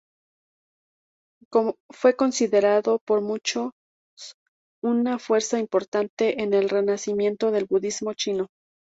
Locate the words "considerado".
2.15-2.97